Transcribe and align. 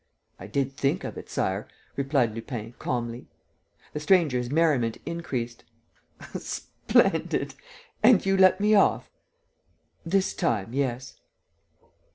"I 0.39 0.47
did 0.47 0.73
think 0.75 1.03
of 1.03 1.15
it, 1.15 1.29
Sire," 1.29 1.67
replied 1.95 2.33
Lupin, 2.33 2.73
calmly. 2.79 3.27
The 3.93 3.99
stranger's 3.99 4.49
merriment 4.49 4.97
increased: 5.05 5.63
"Splendid! 6.35 7.53
And 8.01 8.25
you 8.25 8.35
let 8.35 8.59
me 8.59 8.73
off?" 8.73 9.11
"This 10.03 10.33
time, 10.33 10.73
yes." 10.73 11.19